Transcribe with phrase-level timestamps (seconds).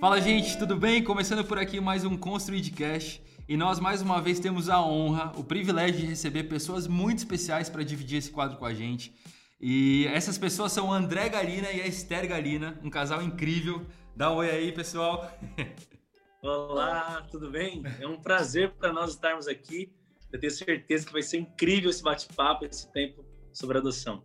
[0.00, 1.02] Fala gente, tudo bem?
[1.02, 5.32] Começando por aqui mais um Construid Cash e nós mais uma vez temos a honra,
[5.36, 9.12] o privilégio de receber pessoas muito especiais para dividir esse quadro com a gente.
[9.60, 13.84] E essas pessoas são o André Galina e a Esther Galina, um casal incrível.
[14.14, 15.36] Dá um oi aí, pessoal.
[16.40, 17.82] Olá, tudo bem?
[17.98, 19.92] É um prazer para nós estarmos aqui.
[20.32, 24.22] Eu tenho certeza que vai ser incrível esse bate-papo, esse tempo sobre adoção.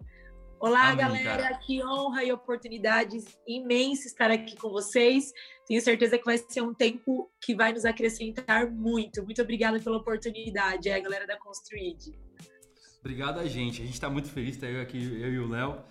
[0.64, 1.44] Olá, Amém, galera.
[1.44, 1.58] Cara.
[1.58, 5.34] Que honra e oportunidade imensa estar aqui com vocês.
[5.68, 9.22] Tenho certeza que vai ser um tempo que vai nos acrescentar muito.
[9.26, 12.18] Muito obrigada pela oportunidade, é a galera da Construid.
[13.02, 13.82] Obrigado a gente.
[13.82, 15.84] A gente está muito feliz, tá eu aqui, eu e o Léo.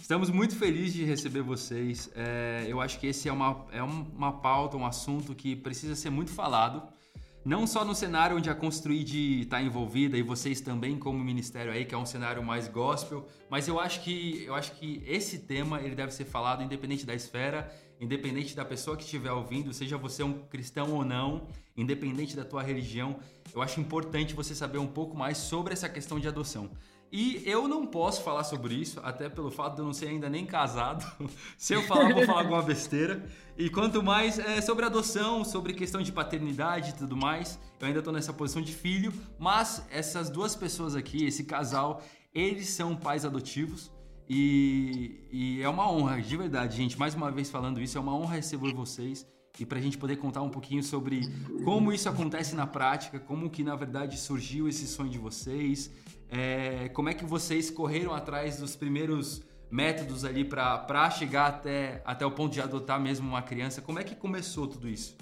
[0.00, 2.08] Estamos muito felizes de receber vocês.
[2.14, 6.10] É, eu acho que esse é uma, é uma pauta, um assunto que precisa ser
[6.10, 6.99] muito falado
[7.44, 11.84] não só no cenário onde a Construid está envolvida e vocês também como ministério aí,
[11.84, 15.80] que é um cenário mais gospel, mas eu acho que eu acho que esse tema
[15.80, 20.22] ele deve ser falado independente da esfera, independente da pessoa que estiver ouvindo, seja você
[20.22, 21.46] um cristão ou não,
[21.76, 23.18] independente da tua religião,
[23.54, 26.70] eu acho importante você saber um pouco mais sobre essa questão de adoção.
[27.12, 30.30] E eu não posso falar sobre isso, até pelo fato de eu não ser ainda
[30.30, 31.04] nem casado.
[31.58, 33.24] Se eu falar, vou falar alguma besteira.
[33.58, 37.98] E quanto mais é, sobre adoção, sobre questão de paternidade e tudo mais, eu ainda
[37.98, 42.00] estou nessa posição de filho, mas essas duas pessoas aqui, esse casal,
[42.32, 43.90] eles são pais adotivos.
[44.28, 46.96] E, e é uma honra, de verdade, gente.
[46.96, 49.26] Mais uma vez falando isso, é uma honra receber vocês
[49.60, 51.20] e para a gente poder contar um pouquinho sobre
[51.64, 55.90] como isso acontece na prática, como que na verdade surgiu esse sonho de vocês,
[56.30, 62.24] é, como é que vocês correram atrás dos primeiros métodos ali para chegar até, até
[62.24, 63.82] o ponto de adotar mesmo uma criança?
[63.82, 65.16] Como é que começou tudo isso?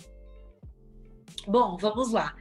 [1.46, 2.36] Bom, vamos lá.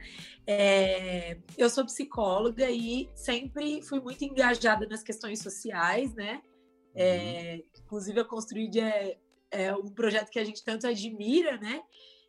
[0.46, 6.40] É, eu sou psicóloga e sempre fui muito engajada nas questões sociais, né?
[6.94, 7.82] É, uhum.
[7.84, 9.18] inclusive, a Construid é,
[9.50, 11.82] é um projeto que a gente tanto admira, né?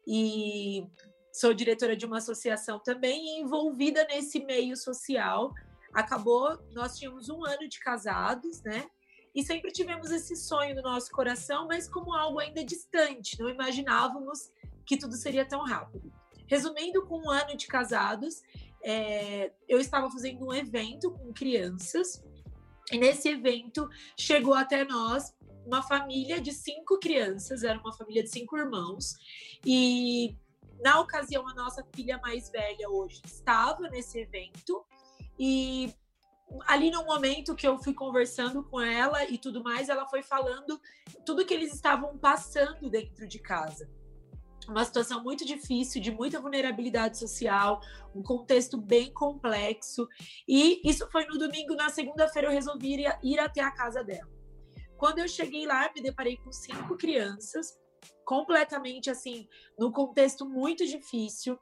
[0.07, 0.85] E
[1.31, 5.53] sou diretora de uma associação também envolvida nesse meio social
[5.93, 8.87] acabou, nós tínhamos um ano de casados, né?
[9.33, 14.51] E sempre tivemos esse sonho no nosso coração, mas como algo ainda distante, não imaginávamos
[14.85, 16.11] que tudo seria tão rápido.
[16.47, 18.41] Resumindo, com um ano de casados,
[18.83, 22.23] é, eu estava fazendo um evento com crianças,
[22.91, 25.35] e nesse evento chegou até nós
[25.69, 29.15] uma família de cinco crianças, era uma família de cinco irmãos,
[29.63, 30.35] e
[30.81, 34.83] na ocasião a nossa filha mais velha hoje estava nesse evento,
[35.37, 35.93] e
[36.65, 40.81] ali no momento que eu fui conversando com ela e tudo mais, ela foi falando
[41.23, 43.87] tudo que eles estavam passando dentro de casa.
[44.67, 47.81] Uma situação muito difícil, de muita vulnerabilidade social,
[48.15, 50.07] um contexto bem complexo.
[50.47, 54.38] E isso foi no domingo, na segunda-feira eu resolvi ir, ir até a casa dela.
[54.99, 57.79] Quando eu cheguei lá, me deparei com cinco crianças,
[58.25, 61.57] completamente assim, num contexto muito difícil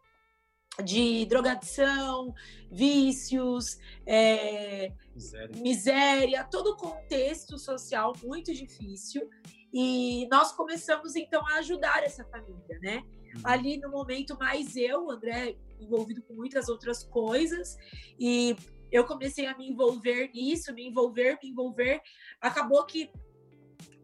[0.83, 2.33] de drogadição,
[2.71, 3.77] vícios,
[4.07, 5.61] é, miséria.
[5.61, 9.29] miséria, todo o contexto social muito difícil.
[9.71, 13.03] E nós começamos então a ajudar essa família, né?
[13.35, 13.41] Uhum.
[13.43, 17.77] Ali no momento mais eu, André, envolvido com muitas outras coisas,
[18.19, 18.55] e
[18.91, 22.01] eu comecei a me envolver nisso, me envolver, me envolver.
[22.41, 23.11] Acabou que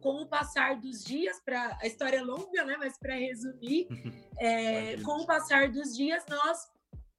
[0.03, 2.75] com o passar dos dias, para a história é longa, né?
[2.77, 3.87] Mas para resumir,
[4.37, 6.69] é, com o passar dos dias, nós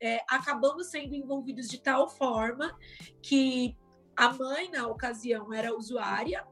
[0.00, 2.78] é, acabamos sendo envolvidos de tal forma
[3.22, 3.74] que
[4.14, 6.46] a mãe, na ocasião, era usuária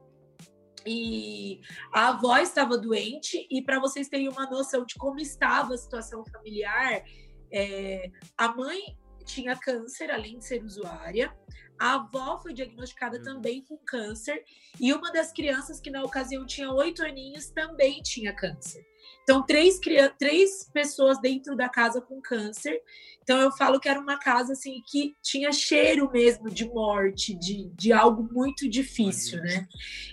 [0.87, 1.61] e
[1.93, 3.47] a avó estava doente.
[3.51, 7.05] E para vocês terem uma noção de como estava a situação familiar,
[7.53, 11.37] é, a mãe tinha câncer, além de ser usuária.
[11.83, 13.25] A avó foi diagnosticada uhum.
[13.25, 14.45] também com câncer
[14.81, 18.87] e uma das crianças que na ocasião tinha oito aninhos também tinha câncer.
[19.25, 19.81] Então, três,
[20.17, 22.81] três pessoas dentro da casa com câncer.
[23.21, 27.69] Então, eu falo que era uma casa assim que tinha cheiro mesmo de morte, de,
[27.75, 29.67] de algo muito difícil, né?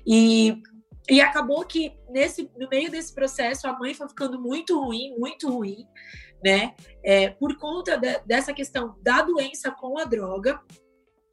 [0.08, 0.60] E,
[1.08, 5.48] e acabou que nesse, no meio desse processo a mãe foi ficando muito ruim, muito
[5.48, 5.86] ruim,
[6.44, 6.74] né?
[7.04, 10.60] É, por conta de, dessa questão da doença com a droga.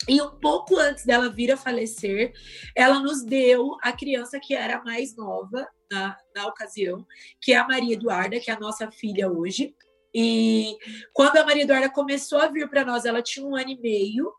[0.08, 2.32] E um pouco antes dela vir a falecer,
[2.75, 7.04] ela nos deu a criança que era mais nova na, na ocasião,
[7.40, 9.75] que é a Maria Eduarda, que é a nossa filha hoje.
[10.14, 10.76] E
[11.12, 14.32] quando a Maria Eduarda começou a vir para nós, ela tinha um ano e meio,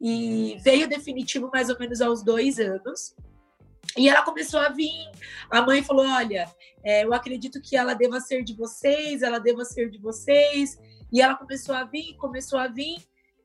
[0.00, 3.14] e veio definitivo mais ou menos aos dois anos.
[3.96, 5.10] E ela começou a vir.
[5.50, 6.50] A mãe falou: Olha,
[6.84, 10.78] é, eu acredito que ela deva ser de vocês, ela deva ser de vocês.
[11.12, 12.96] E ela começou a vir, começou a vir.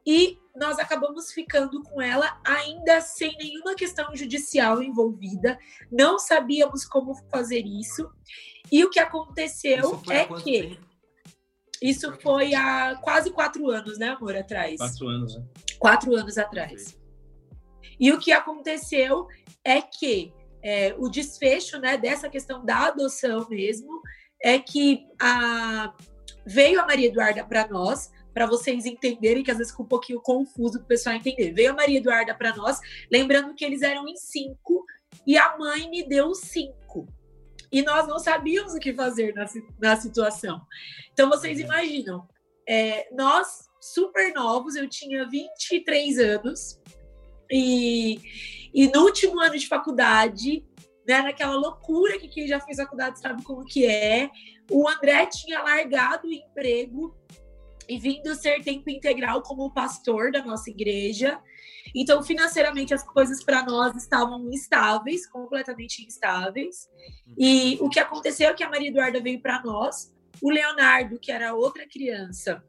[0.05, 5.57] E nós acabamos ficando com ela ainda sem nenhuma questão judicial envolvida,
[5.91, 8.09] não sabíamos como fazer isso.
[8.71, 10.61] E o que aconteceu é que.
[10.61, 10.91] Tempo?
[11.81, 14.35] Isso foi há quase quatro anos, né, amor?
[14.35, 14.77] Atrás.
[14.77, 15.45] Quatro anos, né?
[15.79, 16.97] Quatro anos atrás.
[17.99, 19.27] E o que aconteceu
[19.63, 20.31] é que
[20.63, 24.01] é, o desfecho né, dessa questão da adoção mesmo
[24.43, 25.93] é que a,
[26.45, 30.21] veio a Maria Eduarda para nós, para vocês entenderem, que às vezes fica um pouquinho
[30.21, 31.53] confuso para o pessoal entender.
[31.53, 32.79] Veio a Maria Eduarda para nós,
[33.11, 34.85] lembrando que eles eram em cinco
[35.25, 37.07] e a mãe me deu cinco.
[37.71, 39.45] E nós não sabíamos o que fazer na,
[39.79, 40.61] na situação.
[41.13, 42.27] Então, vocês imaginam,
[42.67, 46.79] é, nós, super novos, eu tinha 23 anos,
[47.49, 48.19] e,
[48.73, 50.65] e no último ano de faculdade,
[51.07, 54.29] né, naquela loucura que quem já fez faculdade sabe como que é,
[54.69, 57.15] o André tinha largado o emprego
[57.91, 61.37] e vindo ser tempo integral como pastor da nossa igreja.
[61.93, 66.87] Então, financeiramente, as coisas para nós estavam instáveis, completamente instáveis.
[67.37, 70.09] E o que aconteceu é que a Maria Eduarda veio para nós,
[70.41, 72.63] o Leonardo, que era outra criança,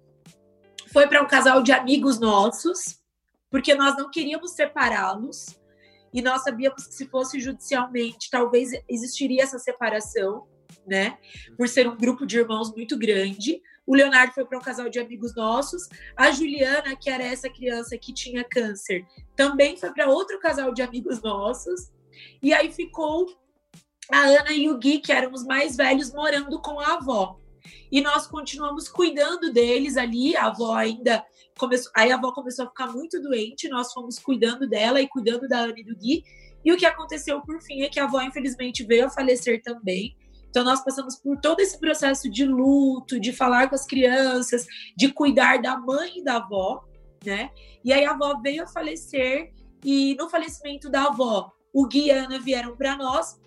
[0.93, 3.01] foi para um casal de amigos nossos,
[3.49, 5.57] porque nós não queríamos separá-los.
[6.13, 10.49] E nós sabíamos que se fosse judicialmente, talvez existiria essa separação,
[10.85, 11.17] né?
[11.57, 13.63] Por ser um grupo de irmãos muito grande.
[13.87, 15.88] O Leonardo foi para um casal de amigos nossos.
[16.17, 20.82] A Juliana, que era essa criança que tinha câncer, também foi para outro casal de
[20.82, 21.90] amigos nossos.
[22.43, 23.26] E aí ficou
[24.11, 27.40] a Ana e o Gui, que eram os mais velhos, morando com a avó.
[27.90, 30.37] E nós continuamos cuidando deles ali.
[30.37, 31.25] A avó ainda
[31.58, 31.90] começou.
[31.94, 33.69] Aí a avó começou a ficar muito doente.
[33.69, 36.25] Nós fomos cuidando dela e cuidando da Ana e do Gui.
[36.64, 40.17] E o que aconteceu por fim é que a avó, infelizmente, veio a falecer também.
[40.53, 45.11] Então, nós passamos por todo esse processo de luto, de falar com as crianças, de
[45.11, 46.85] cuidar da mãe e da avó,
[47.25, 47.51] né?
[47.83, 49.51] E aí a avó veio a falecer,
[49.83, 53.41] e no falecimento da avó, o Gui e a Ana vieram para nós.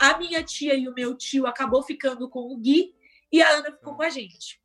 [0.00, 2.96] A minha tia e o meu tio acabou ficando com o Gui,
[3.30, 4.60] e a Ana ficou com a gente.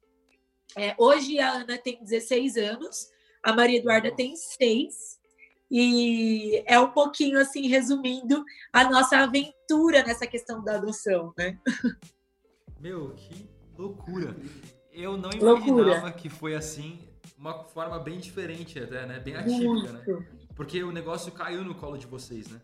[0.75, 3.11] É, hoje a Ana tem 16 anos,
[3.43, 5.14] a Maria Eduarda tem 6.
[5.77, 11.59] E é um pouquinho assim, resumindo a nossa aventura nessa questão da adoção, né?
[12.79, 14.37] Meu, que loucura!
[14.93, 16.11] Eu não imaginava loucura.
[16.13, 16.97] que foi assim,
[17.37, 19.19] uma forma bem diferente até, né?
[19.19, 19.91] Bem atípica, muito.
[19.91, 20.27] né?
[20.55, 22.61] Porque o negócio caiu no colo de vocês, né?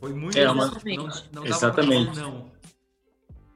[0.00, 0.66] Foi muito é, uma...
[0.66, 2.18] não, não Exatamente.
[2.18, 2.50] não.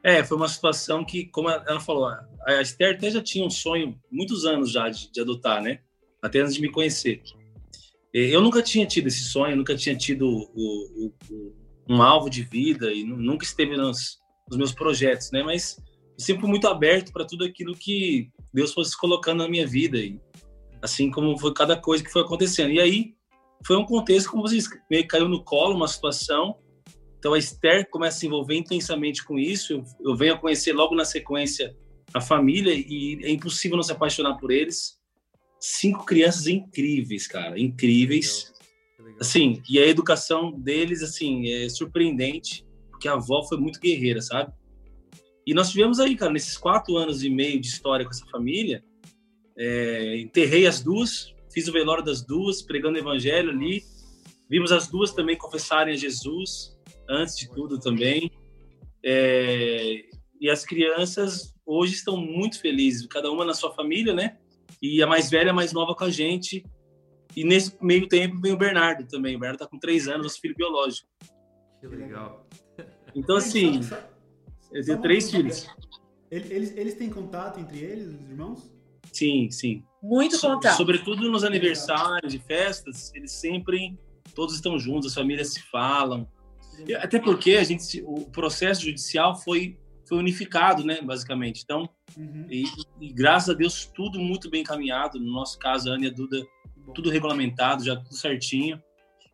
[0.04, 4.00] É, foi uma situação que, como ela falou, a Esther até já tinha um sonho,
[4.08, 5.80] muitos anos já, de, de adotar, né?
[6.22, 7.24] Até antes de me conhecer.
[8.18, 11.54] Eu nunca tinha tido esse sonho, nunca tinha tido o, o, o,
[11.86, 14.18] um alvo de vida e nunca esteve nos,
[14.48, 15.42] nos meus projetos, né?
[15.42, 15.76] Mas
[16.16, 20.18] sempre muito aberto para tudo aquilo que Deus fosse colocando na minha vida, e
[20.80, 22.70] assim como foi cada coisa que foi acontecendo.
[22.70, 23.14] E aí
[23.66, 26.56] foi um contexto, como vocês meio caiu no colo, uma situação.
[27.18, 29.74] Então a Esther começa a se envolver intensamente com isso.
[29.74, 31.76] Eu, eu venho a conhecer logo na sequência
[32.14, 34.95] a família e é impossível não se apaixonar por eles
[35.60, 38.52] cinco crianças incríveis, cara, incríveis.
[39.20, 44.52] Assim, e a educação deles, assim, é surpreendente, porque a avó foi muito guerreira, sabe?
[45.46, 48.82] E nós tivemos aí, cara, nesses quatro anos e meio de história com essa família,
[49.56, 53.82] é, enterrei as duas, fiz o velório das duas, pregando o evangelho ali.
[54.50, 56.76] Vimos as duas também confessarem a Jesus,
[57.08, 58.30] antes de tudo também.
[59.04, 60.04] É,
[60.40, 64.36] e as crianças hoje estão muito felizes, cada uma na sua família, né?
[64.94, 66.64] E a mais velha, a mais nova com a gente.
[67.34, 69.36] E nesse meio tempo vem o Bernardo também.
[69.36, 71.08] O Bernardo tá com três anos, nosso filho biológico.
[71.80, 72.46] Que legal.
[73.14, 73.80] Então, assim,
[74.72, 75.66] eu tenho três filhos.
[76.30, 78.70] Eles, eles têm contato entre eles, os irmãos?
[79.12, 79.84] Sim, sim.
[80.02, 80.76] Muito contato.
[80.76, 83.98] Sobretudo nos aniversários e festas, eles sempre,
[84.34, 86.28] todos estão juntos, as famílias se falam.
[86.98, 91.62] Até porque a gente, o processo judicial foi foi unificado, né, basicamente.
[91.64, 92.46] Então, uhum.
[92.50, 92.64] e,
[93.00, 95.18] e, graças a Deus, tudo muito bem encaminhado.
[95.18, 96.46] No nosso caso, a Ana e a Duda,
[96.94, 98.80] tudo regulamentado, já tudo certinho.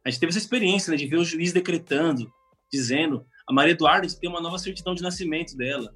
[0.04, 2.32] A gente teve essa experiência, né, de ver o juiz decretando,
[2.72, 5.94] dizendo, a Maria Eduarda tem uma nova certidão de nascimento dela,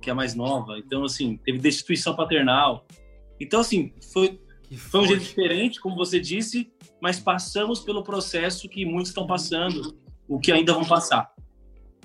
[0.00, 0.78] que é a mais nova.
[0.78, 2.86] Então, assim, teve destituição paternal.
[3.38, 4.40] Então, assim, foi,
[4.76, 9.98] foi um jeito diferente, como você disse, mas passamos pelo processo que muitos estão passando,
[10.26, 11.30] o que ainda vão passar.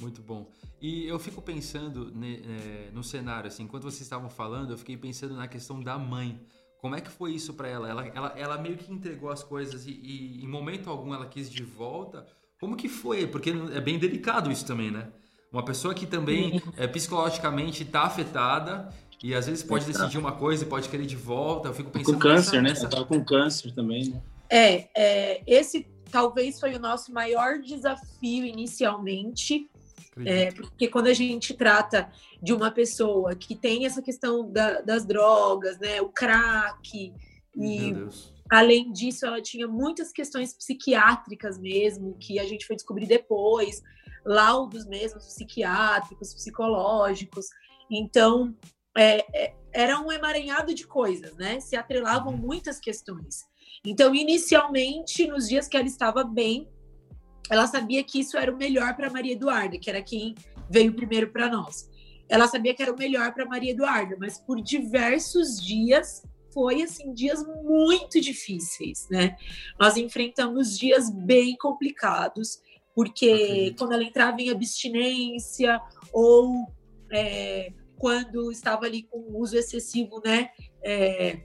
[0.02, 0.48] Muito bom.
[0.80, 4.96] E eu fico pensando né, é, no cenário, assim, enquanto vocês estavam falando, eu fiquei
[4.96, 6.40] pensando na questão da mãe.
[6.80, 7.90] Como é que foi isso para ela?
[7.90, 8.08] ela?
[8.08, 8.58] Ela, ela?
[8.58, 12.28] meio que entregou as coisas e, e, em momento algum ela quis de volta.
[12.60, 13.26] Como que foi?
[13.26, 15.10] Porque é bem delicado isso também, né?
[15.52, 18.90] Uma pessoa que também é, psicologicamente está afetada
[19.24, 21.70] E às vezes pode decidir uma coisa e pode querer de volta.
[21.70, 22.14] Eu fico pensando.
[22.14, 22.90] Com câncer, nessa, né?
[22.90, 24.22] Você tava com câncer também, né?
[24.50, 29.70] É, é, esse talvez foi o nosso maior desafio inicialmente.
[30.26, 35.06] É, porque quando a gente trata de uma pessoa que tem essa questão da, das
[35.06, 37.14] drogas, né, o crack,
[37.56, 37.94] e
[38.50, 43.82] além disso ela tinha muitas questões psiquiátricas mesmo, que a gente foi descobrir depois,
[44.26, 47.48] laudos mesmo psiquiátricos, psicológicos.
[47.90, 48.56] Então,
[48.96, 51.60] é, é, era um emaranhado de coisas, né?
[51.60, 52.40] Se atrelavam uhum.
[52.40, 53.46] muitas questões.
[53.86, 56.68] Então, inicialmente, nos dias que ela estava bem,
[57.50, 60.36] ela sabia que isso era o melhor para Maria Eduarda, que era quem
[60.70, 61.90] veio primeiro para nós.
[62.30, 66.24] Ela sabia que era o melhor para Maria Eduarda, mas por diversos dias
[66.54, 69.38] foi assim dias muito difíceis, né?
[69.80, 72.60] Nós enfrentamos dias bem complicados,
[72.96, 75.80] porque quando ela entrava em abstinência
[76.12, 76.68] ou
[77.12, 80.50] é, quando estava ali com uso excessivo, né?
[80.84, 81.40] É,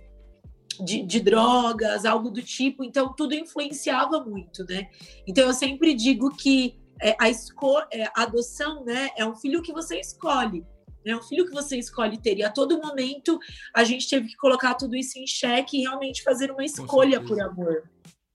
[0.81, 2.85] de, de, drogas, algo do tipo.
[2.85, 4.89] Então, tudo influenciava muito, né?
[5.27, 9.73] Então, eu sempre digo que é, a, é, a adoção, né, é um filho que
[9.73, 10.65] você escolhe.
[11.05, 12.39] É um filho que você escolhe ter.
[12.39, 13.39] E a todo momento
[13.75, 17.41] a gente teve que colocar tudo isso em xeque e realmente fazer uma escolha por
[17.41, 17.91] amor,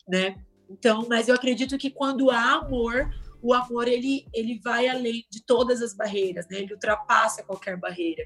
[0.08, 0.36] né?
[0.70, 3.10] Então, mas eu acredito que quando há amor,
[3.41, 6.60] o amor ele, ele vai além de todas as barreiras, né?
[6.60, 8.24] Ele ultrapassa qualquer barreira.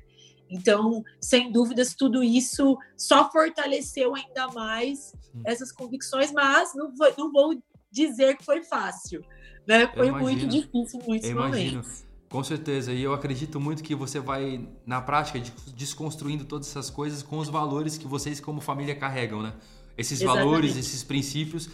[0.51, 5.41] Então, sem dúvidas, tudo isso só fortaleceu ainda mais Sim.
[5.45, 9.23] essas convicções, mas não vou, não vou dizer que foi fácil.
[9.65, 9.87] Né?
[9.87, 11.59] Foi muito difícil em muitos momentos.
[11.59, 12.11] Imagino.
[12.29, 15.41] Com certeza, e eu acredito muito que você vai, na prática,
[15.75, 19.53] desconstruindo todas essas coisas com os valores que vocês, como família, carregam, né?
[19.97, 20.45] Esses Exatamente.
[20.45, 21.69] valores, esses princípios.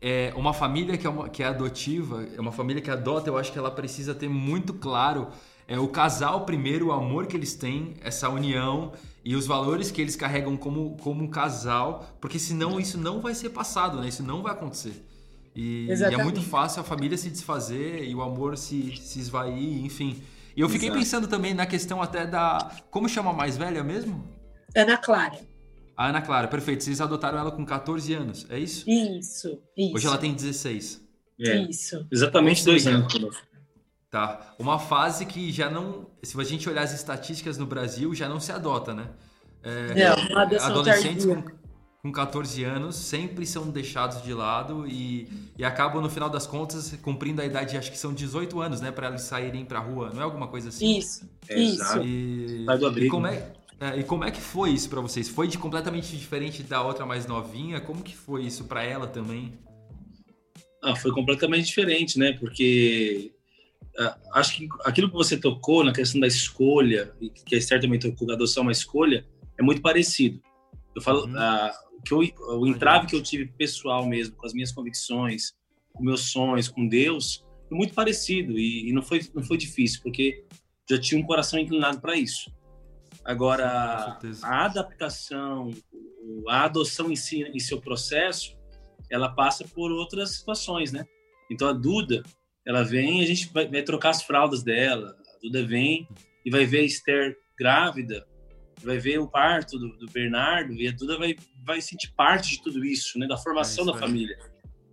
[0.00, 3.38] É, uma família que é, uma, que é adotiva, é uma família que adota, eu
[3.38, 5.28] acho que ela precisa ter muito claro
[5.66, 8.92] é o casal primeiro, o amor que eles têm, essa união
[9.24, 13.34] e os valores que eles carregam como, como um casal, porque senão isso não vai
[13.34, 14.08] ser passado, né?
[14.08, 15.06] Isso não vai acontecer.
[15.54, 19.84] E, e é muito fácil a família se desfazer e o amor se, se esvair,
[19.84, 20.22] enfim.
[20.56, 20.98] E eu fiquei Exato.
[20.98, 22.70] pensando também na questão até da.
[22.90, 24.28] Como chama a mais velha mesmo?
[24.74, 25.38] Ana Clara.
[25.96, 26.82] A Ana Clara, perfeito.
[26.82, 28.88] Vocês adotaram ela com 14 anos, é isso?
[28.88, 29.94] Isso, isso.
[29.94, 31.02] Hoje ela tem 16.
[31.40, 31.56] É.
[31.62, 32.06] Isso.
[32.10, 33.12] Exatamente dois anos.
[34.12, 34.54] Tá.
[34.58, 36.06] Uma fase que já não.
[36.22, 39.08] Se a gente olhar as estatísticas no Brasil, já não se adota, né?
[39.62, 41.42] É, não, adolescentes com,
[42.02, 45.26] com 14 anos sempre são deixados de lado e,
[45.56, 48.92] e acabam, no final das contas, cumprindo a idade, acho que são 18 anos, né?
[48.92, 50.98] Para eles saírem pra rua, não é alguma coisa assim?
[50.98, 51.26] Isso.
[51.48, 52.02] isso.
[52.02, 52.66] E,
[52.98, 53.50] e, como é,
[53.80, 55.26] é, e como é que foi isso para vocês?
[55.26, 57.80] Foi de completamente diferente da outra mais novinha?
[57.80, 59.54] Como que foi isso para ela também?
[60.82, 62.32] Ah, foi completamente diferente, né?
[62.34, 63.41] Porque é,
[64.32, 67.98] acho que aquilo que você tocou na questão da escolha, e que a Esther também
[67.98, 69.26] tocou, a adoção é uma escolha,
[69.58, 70.40] é muito parecido.
[70.94, 71.34] Eu falo, uhum.
[71.34, 72.20] uh, que eu,
[72.58, 75.54] o entrave que eu tive pessoal mesmo, com as minhas convicções,
[75.92, 80.00] com meus sonhos, com Deus, foi muito parecido e, e não, foi, não foi difícil,
[80.02, 80.44] porque
[80.88, 82.52] já tinha um coração inclinado para isso.
[83.24, 85.70] Agora, a adaptação,
[86.48, 88.56] a adoção em si, em seu processo,
[89.08, 91.06] ela passa por outras situações, né?
[91.50, 92.22] Então, a Duda,
[92.66, 95.16] ela vem, a gente vai, vai, trocar as fraldas dela.
[95.34, 96.08] A Duda vem
[96.44, 98.26] e vai ver a Esther grávida,
[98.82, 102.62] vai ver o parto do, do Bernardo e a Duda vai, vai sentir parte de
[102.62, 103.26] tudo isso, né?
[103.26, 104.38] Da formação é da família.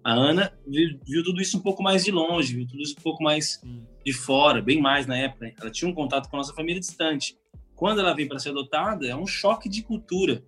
[0.03, 3.01] A Ana viu, viu, tudo isso um pouco mais de longe, viu tudo isso um
[3.01, 3.61] pouco mais
[4.05, 5.53] de fora, bem mais na época.
[5.59, 7.37] Ela tinha um contato com a nossa família distante.
[7.75, 10.43] Quando ela vem para ser adotada, é um choque de cultura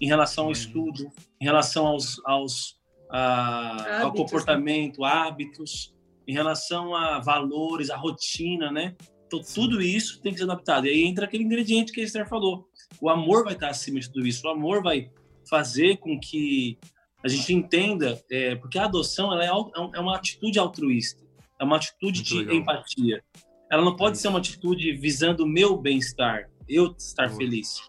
[0.00, 2.76] em relação ao estudo, em relação aos, aos
[3.08, 4.16] a, ao né?
[4.16, 5.95] comportamento, hábitos
[6.26, 8.94] em relação a valores, a rotina, né?
[9.26, 10.86] Então, tudo isso tem que ser adaptado.
[10.86, 12.68] E aí entra aquele ingrediente que a Esther falou.
[13.00, 14.46] O amor vai estar acima de tudo isso.
[14.46, 15.10] O amor vai
[15.48, 16.78] fazer com que
[17.24, 21.24] a gente entenda, é, porque a adoção ela é, é, é uma atitude altruísta,
[21.60, 22.54] é uma atitude Muito de legal.
[22.56, 23.24] empatia.
[23.70, 27.80] Ela não pode é ser uma atitude visando o meu bem-estar, eu estar feliz.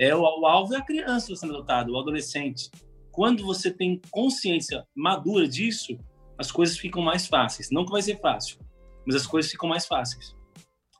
[0.00, 2.70] É o, o alvo é a criança sendo adotada, o adolescente.
[3.12, 5.96] Quando você tem consciência madura disso,
[6.42, 7.70] as coisas ficam mais fáceis.
[7.70, 8.58] Não que vai ser fácil,
[9.06, 10.36] mas as coisas ficam mais fáceis.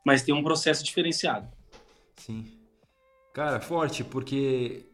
[0.05, 1.47] Mas tem um processo diferenciado.
[2.15, 2.45] Sim.
[3.33, 4.85] Cara, forte, porque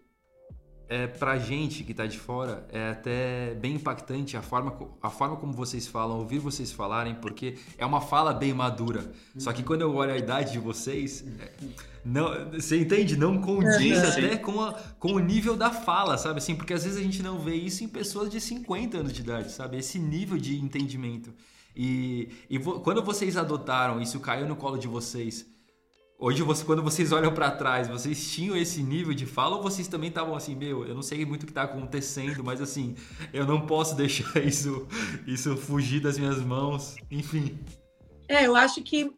[0.89, 5.37] é pra gente que tá de fora, é até bem impactante a forma, a forma
[5.37, 9.11] como vocês falam, ouvir vocês falarem, porque é uma fala bem madura.
[9.37, 11.51] Só que quando eu olho a idade de vocês, é,
[12.03, 13.15] não, você entende?
[13.15, 16.39] Não condiz até com, a, com o nível da fala, sabe?
[16.39, 19.21] Assim, porque às vezes a gente não vê isso em pessoas de 50 anos de
[19.21, 19.77] idade, sabe?
[19.77, 21.31] Esse nível de entendimento.
[21.75, 25.45] E, e quando vocês adotaram, isso caiu no colo de vocês,
[26.21, 29.87] Hoje, você, quando vocês olham para trás, vocês tinham esse nível de fala ou vocês
[29.87, 32.93] também estavam assim, meu, eu não sei muito o que está acontecendo, mas assim,
[33.31, 34.85] eu não posso deixar isso,
[35.25, 37.57] isso fugir das minhas mãos, enfim.
[38.27, 39.09] É, eu acho que,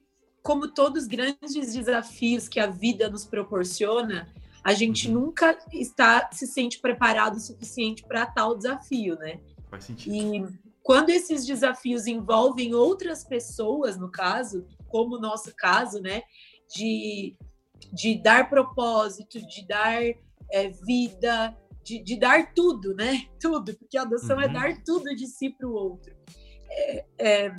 [0.44, 4.32] como todos os grandes desafios que a vida nos proporciona,
[4.64, 5.22] a gente uhum.
[5.22, 9.40] nunca está se sente preparado o suficiente para tal desafio, né?
[9.72, 10.14] Faz sentido.
[10.14, 10.46] E
[10.84, 16.22] quando esses desafios envolvem outras pessoas, no caso, como o nosso caso, né?
[16.74, 17.36] De,
[17.92, 20.02] de dar propósito, de dar
[20.52, 23.28] é, vida, de, de, dar tudo, né?
[23.40, 24.50] Tudo, porque a adoção é uhum.
[24.50, 26.14] é dar tudo de si para o outro.
[26.70, 27.56] É, é,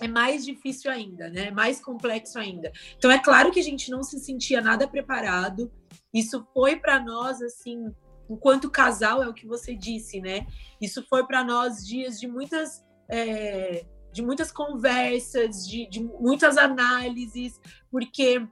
[0.00, 1.50] é, mais difícil ainda, né?
[1.50, 2.72] Mais complexo ainda.
[2.96, 5.70] Então é claro que a gente não se sentia nada preparado.
[6.12, 7.86] Isso foi para nós assim,
[8.28, 10.46] enquanto casal é o que você disse, né?
[10.80, 17.60] Isso foi para nós dias de muitas é, de muitas conversas, de, de muitas análises,
[17.90, 18.46] porque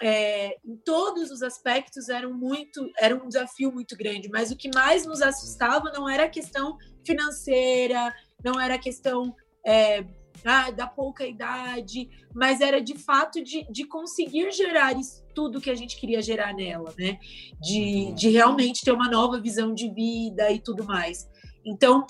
[0.00, 4.70] é, em todos os aspectos era, muito, era um desafio muito grande, mas o que
[4.74, 9.34] mais nos assustava não era a questão financeira, não era a questão
[9.66, 10.04] é,
[10.44, 15.70] ah, da pouca idade, mas era de fato de, de conseguir gerar isso, tudo que
[15.70, 17.18] a gente queria gerar nela, né?
[17.60, 21.28] De, de realmente ter uma nova visão de vida e tudo mais.
[21.64, 22.06] Então,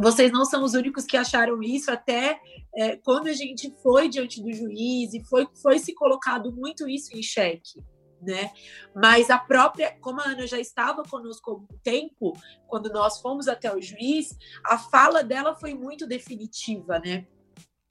[0.00, 2.40] vocês não são os únicos que acharam isso, até
[2.74, 7.16] é, quando a gente foi diante do juiz e foi, foi se colocado muito isso
[7.16, 7.82] em xeque.
[8.22, 8.52] Né?
[8.94, 13.48] Mas a própria, como a Ana já estava conosco há algum tempo, quando nós fomos
[13.48, 17.26] até o juiz, a fala dela foi muito definitiva, né?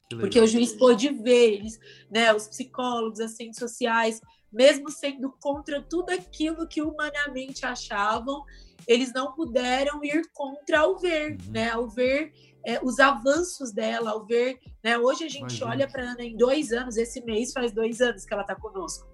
[0.07, 5.81] Porque o juiz pôde ver eles, né, os psicólogos, as ciências sociais, mesmo sendo contra
[5.81, 8.43] tudo aquilo que humanamente achavam,
[8.89, 11.51] eles não puderam ir contra ao ver, uhum.
[11.51, 11.69] né?
[11.69, 12.34] Ao ver
[12.65, 14.98] é, os avanços dela, ao ver, né?
[14.98, 18.34] Hoje a gente olha para Ana em dois anos, esse mês faz dois anos que
[18.34, 19.08] ela está conosco.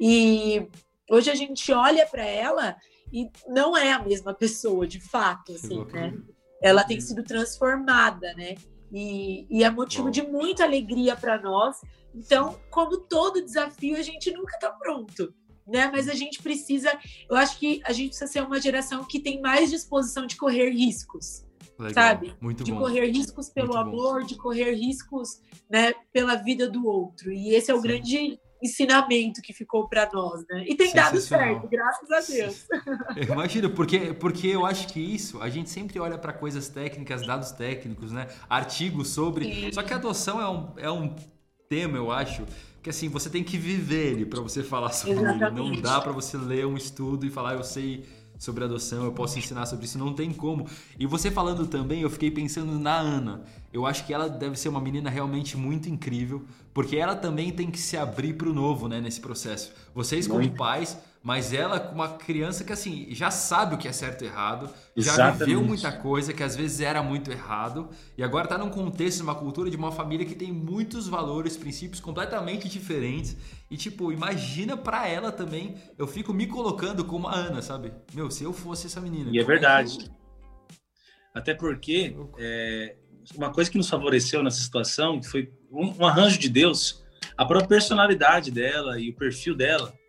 [0.00, 0.64] E
[1.10, 2.76] hoje a gente olha para ela
[3.12, 6.16] e não é a mesma pessoa, de fato, assim, né?
[6.62, 8.54] Ela tem sido transformada, né?
[8.92, 10.10] E, e é motivo Bom.
[10.10, 11.78] de muita alegria para nós.
[12.14, 15.34] Então, como todo desafio, a gente nunca está pronto
[15.70, 15.90] né?
[15.92, 16.92] Mas a gente precisa,
[17.28, 20.70] eu acho que a gente precisa ser uma geração que tem mais disposição de correr
[20.70, 21.44] riscos.
[21.78, 21.94] Legal.
[21.94, 22.34] Sabe?
[22.40, 22.78] Muito de bom.
[22.78, 24.26] correr riscos pelo Muito amor, bom.
[24.26, 27.32] de correr riscos, né, pela vida do outro.
[27.32, 27.82] E esse é o Sim.
[27.82, 30.64] grande ensinamento que ficou para nós, né?
[30.68, 32.66] E tem dado certo, graças a Deus.
[33.16, 37.26] Eu imagino, porque, porque eu acho que isso, a gente sempre olha para coisas técnicas,
[37.26, 38.28] dados técnicos, né?
[38.48, 39.46] Artigos sobre.
[39.46, 39.72] Sim.
[39.72, 41.16] Só que a adoção é um, é um
[41.70, 42.44] tema, eu acho,
[42.82, 45.60] que assim, você tem que viver ele para você falar sobre Exatamente.
[45.60, 45.76] ele.
[45.76, 48.04] Não dá para você ler um estudo e falar, eu sei
[48.38, 50.66] sobre adoção, eu posso ensinar sobre isso, não tem como.
[50.98, 53.42] E você falando também, eu fiquei pensando na Ana.
[53.70, 57.70] Eu acho que ela deve ser uma menina realmente muito incrível, porque ela também tem
[57.70, 59.72] que se abrir para o novo, né, nesse processo.
[59.94, 63.92] Vocês como pais mas ela com uma criança que assim já sabe o que é
[63.92, 65.38] certo e errado, Exatamente.
[65.38, 69.20] já viveu muita coisa que às vezes era muito errado e agora está num contexto,
[69.20, 73.36] numa cultura de uma família que tem muitos valores, princípios completamente diferentes
[73.70, 75.76] e tipo imagina para ela também.
[75.98, 77.92] Eu fico me colocando como a Ana, sabe?
[78.14, 79.30] Meu, se eu fosse essa menina.
[79.30, 79.98] E é verdade.
[80.00, 80.20] É eu...
[81.34, 82.96] Até porque é,
[83.36, 87.04] uma coisa que nos favoreceu nessa situação foi um, um arranjo de Deus,
[87.36, 89.99] a própria personalidade dela e o perfil dela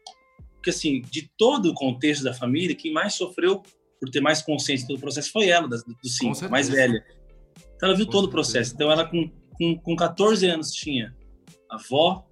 [0.61, 3.63] porque, assim, de todo o contexto da família, quem mais sofreu
[3.99, 5.83] por ter mais consciência do processo foi ela, dos
[6.15, 7.03] cinco, mais velha.
[7.75, 8.27] Então, ela viu com todo certeza.
[8.27, 8.73] o processo.
[8.75, 11.15] Então, ela, com, com, com 14 anos, tinha
[11.67, 12.27] avó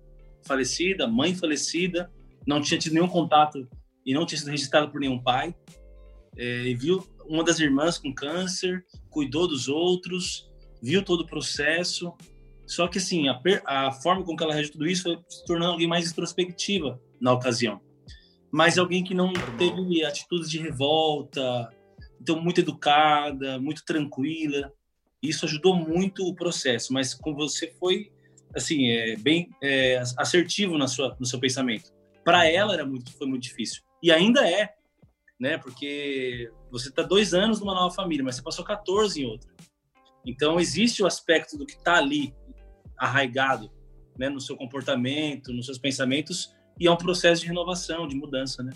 [0.46, 2.12] falecida, mãe falecida,
[2.46, 3.68] não tinha tido nenhum contato
[4.06, 5.56] e não tinha sido registrada por nenhum pai.
[6.38, 10.48] É, e viu uma das irmãs com câncer, cuidou dos outros,
[10.84, 12.14] viu todo o processo.
[12.68, 15.72] Só que, assim, a, a forma com que ela reagiu tudo isso foi se tornando
[15.72, 17.82] alguém mais introspectiva na ocasião
[18.52, 21.70] mas alguém que não teve atitudes de revolta,
[22.22, 24.72] então muito educada, muito tranquila.
[25.22, 28.12] Isso ajudou muito o processo, mas com você foi
[28.56, 31.94] assim é, bem é, assertivo na sua no seu pensamento.
[32.24, 34.74] Para ela era muito foi muito difícil e ainda é,
[35.40, 35.58] né?
[35.58, 39.50] Porque você está dois anos numa nova família, mas você passou 14 em outra.
[40.26, 42.34] Então existe o aspecto do que está ali
[42.98, 43.72] arraigado,
[44.18, 48.64] né, no seu comportamento, nos seus pensamentos e é um processo de renovação, de mudança,
[48.64, 48.72] né?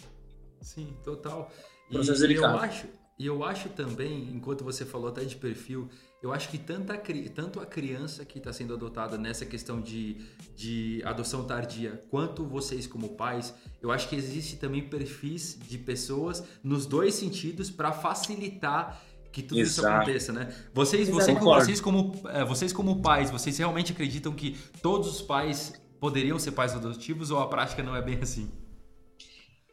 [0.61, 1.51] Sim, total.
[1.89, 2.57] Processo e, delicado.
[2.57, 2.87] eu acho,
[3.17, 5.89] e eu acho também, enquanto você falou até de perfil,
[6.21, 6.97] eu acho que tanta,
[7.35, 10.21] tanto a criança que está sendo adotada nessa questão de,
[10.55, 16.43] de adoção tardia, quanto vocês como pais, eu acho que existe também perfis de pessoas
[16.63, 19.01] nos dois sentidos para facilitar
[19.33, 19.87] que tudo Exato.
[19.87, 20.55] isso aconteça, né?
[20.73, 25.73] Vocês, vocês, vocês, como, é, vocês como pais, vocês realmente acreditam que todos os pais
[26.03, 28.51] poderiam ser pais adotivos ou a prática não é bem assim?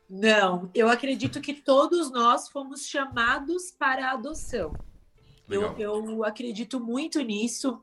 [0.09, 4.73] Não, eu acredito que todos nós fomos chamados para a adoção.
[5.49, 7.81] Eu, eu, acredito muito nisso,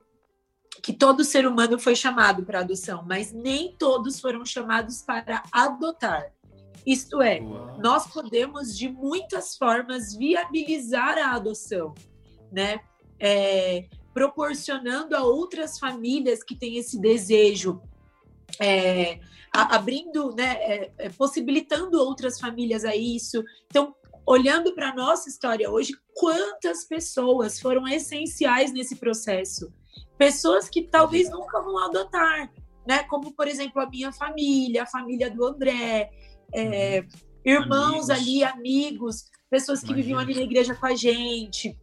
[0.82, 6.32] que todo ser humano foi chamado para adoção, mas nem todos foram chamados para adotar.
[6.86, 7.78] Isto é, Uau.
[7.84, 11.94] nós podemos de muitas formas viabilizar a adoção,
[12.50, 12.80] né?
[13.20, 17.82] É, proporcionando a outras famílias que têm esse desejo,
[18.60, 19.20] é,
[19.54, 23.44] abrindo, né, é, é, possibilitando outras famílias a isso.
[23.68, 29.72] Então, olhando para a nossa história hoje, quantas pessoas foram essenciais nesse processo?
[30.18, 32.52] Pessoas que talvez nunca vão adotar,
[32.86, 33.04] né?
[33.04, 36.10] Como, por exemplo, a minha família, a família do André,
[36.54, 37.08] é, uhum.
[37.46, 38.10] irmãos amigos.
[38.10, 40.04] ali, amigos, pessoas que Imagina.
[40.04, 41.78] viviam ali na igreja com a gente,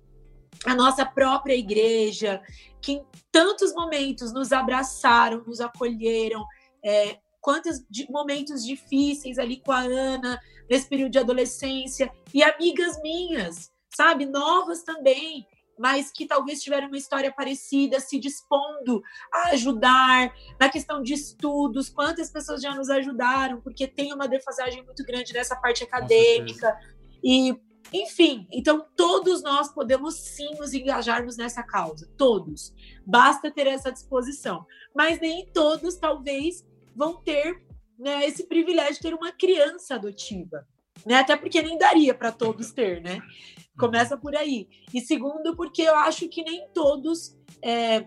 [0.64, 2.42] a nossa própria igreja,
[2.80, 6.44] que em tantos momentos nos abraçaram, nos acolheram,
[6.84, 13.70] é, quantos momentos difíceis ali com a Ana, nesse período de adolescência, e amigas minhas,
[13.94, 15.46] sabe, novas também,
[15.78, 21.88] mas que talvez tiveram uma história parecida, se dispondo a ajudar na questão de estudos,
[21.88, 26.78] quantas pessoas já nos ajudaram, porque tem uma defasagem muito grande nessa parte acadêmica.
[27.22, 27.54] E,
[27.92, 32.74] enfim, então todos nós podemos sim nos engajarmos nessa causa, todos.
[33.06, 34.66] Basta ter essa disposição.
[34.94, 37.64] Mas nem todos, talvez, vão ter
[37.98, 40.66] né, esse privilégio de ter uma criança adotiva.
[41.04, 41.16] Né?
[41.16, 43.20] Até porque nem daria para todos ter, né?
[43.78, 44.68] Começa por aí.
[44.92, 48.06] E segundo, porque eu acho que nem todos é,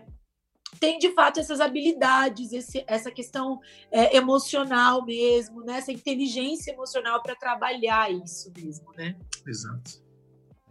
[0.78, 5.78] têm de fato essas habilidades, esse, essa questão é, emocional mesmo, né?
[5.78, 9.16] essa inteligência emocional para trabalhar isso mesmo, né?
[9.46, 10.02] Exato.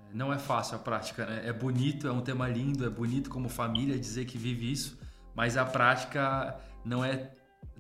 [0.10, 1.42] É, não é fácil a prática, né?
[1.46, 4.98] É bonito, é um tema lindo, é bonito como família dizer que vive isso,
[5.36, 7.32] mas a prática não é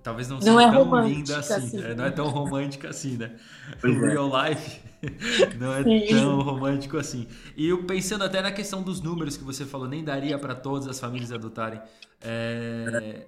[0.07, 1.93] talvez não, não seja é tão linda assim, assim né?
[1.93, 3.35] não é tão romântica assim, né?
[3.83, 4.09] O é.
[4.11, 4.79] real life
[5.59, 6.15] não é Sim.
[6.15, 7.27] tão romântico assim.
[7.57, 10.87] E eu pensando até na questão dos números que você falou, nem daria para todas
[10.87, 11.81] as famílias adotarem.
[12.21, 13.27] É...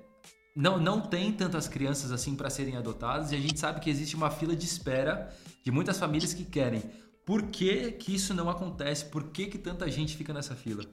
[0.55, 4.15] Não, não tem tantas crianças assim para serem adotadas e a gente sabe que existe
[4.15, 6.81] uma fila de espera de muitas famílias que querem.
[7.25, 9.03] Por que, que isso não acontece?
[9.03, 10.85] Por que, que tanta gente fica nessa fila?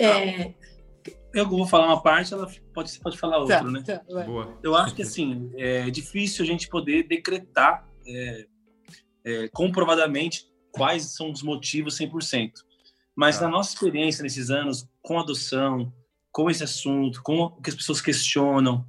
[0.00, 0.54] É,
[1.34, 3.82] eu vou falar uma parte, ela pode, você pode falar outra, tá, né?
[3.82, 4.58] Tá, Boa.
[4.62, 8.46] Eu acho que assim é difícil a gente poder decretar é,
[9.24, 12.52] é, comprovadamente quais são os motivos 100%.
[13.14, 13.44] Mas tá.
[13.44, 15.92] na nossa experiência nesses anos com adoção,
[16.30, 18.86] com esse assunto, com o que as pessoas questionam,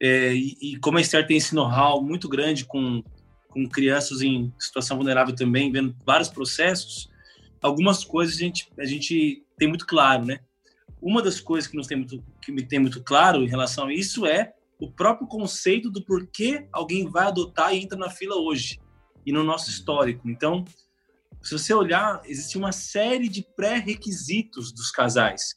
[0.00, 3.02] é, e, e, como a Esther tem esse know-how muito grande com,
[3.48, 7.08] com crianças em situação vulnerável também, vendo vários processos,
[7.62, 10.40] algumas coisas a gente, a gente tem muito claro, né?
[11.04, 13.92] Uma das coisas que nos tem muito, que me tem muito claro em relação a
[13.92, 18.80] isso é o próprio conceito do porquê alguém vai adotar e entra na fila hoje
[19.26, 20.26] e no nosso histórico.
[20.26, 20.64] Então,
[21.42, 25.56] se você olhar, existe uma série de pré-requisitos dos casais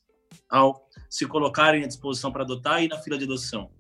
[0.50, 3.72] ao se colocarem à disposição para adotar e na fila de adoção.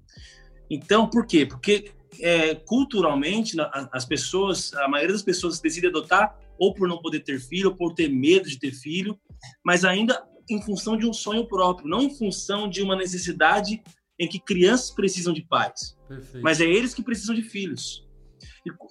[0.69, 1.45] Então, por quê?
[1.45, 3.57] Porque é, culturalmente
[3.91, 7.75] as pessoas, a maioria das pessoas decide adotar ou por não poder ter filho, ou
[7.75, 9.19] por ter medo de ter filho,
[9.65, 13.81] mas ainda em função de um sonho próprio, não em função de uma necessidade
[14.19, 16.43] em que crianças precisam de pais, Perfeito.
[16.43, 18.07] mas é eles que precisam de filhos.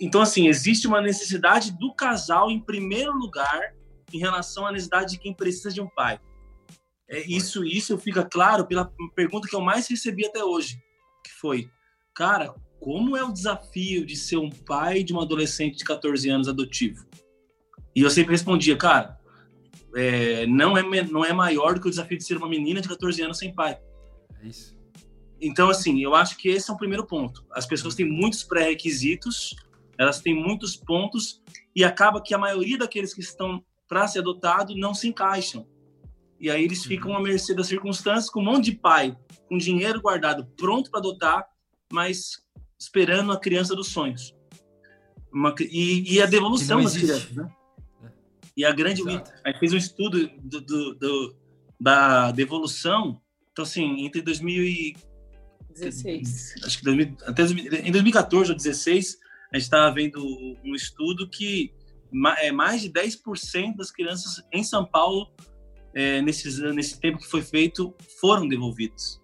[0.00, 3.74] Então, assim, existe uma necessidade do casal em primeiro lugar
[4.12, 6.20] em relação à necessidade de quem precisa de um pai.
[7.08, 10.78] É, isso, isso fica claro pela pergunta que eu mais recebi até hoje,
[11.24, 11.68] que foi,
[12.14, 16.48] cara, como é o desafio de ser um pai de um adolescente de 14 anos
[16.48, 17.06] adotivo?
[17.94, 19.15] E eu sempre respondia, cara,
[19.96, 22.88] é, não, é, não é maior do que o desafio de ser uma menina de
[22.88, 23.78] 14 anos sem pai.
[24.42, 24.76] É isso.
[25.40, 27.44] Então, assim, eu acho que esse é o primeiro ponto.
[27.50, 29.56] As pessoas têm muitos pré-requisitos,
[29.98, 31.42] elas têm muitos pontos,
[31.74, 35.66] e acaba que a maioria daqueles que estão para ser adotado não se encaixam.
[36.38, 39.16] E aí eles ficam à mercê das circunstâncias, com um monte de pai,
[39.48, 41.46] com dinheiro guardado, pronto para adotar,
[41.90, 42.42] mas
[42.78, 44.35] esperando a criança dos sonhos.
[45.32, 47.48] Uma, e, e, a devolução das crianças, né?
[48.56, 49.02] E a grande...
[49.02, 49.32] Exato.
[49.44, 51.36] A gente fez um estudo do, do, do,
[51.78, 53.20] da devolução,
[53.52, 54.96] então assim, entre 2000 e
[55.76, 56.54] 16.
[56.64, 59.18] Acho que 2000, até em 2014 ou 2016,
[59.52, 60.20] a gente estava vendo
[60.64, 61.72] um estudo que
[62.38, 65.30] é, mais de 10% das crianças em São Paulo,
[65.94, 69.20] é, nesses, nesse tempo que foi feito, foram devolvidas.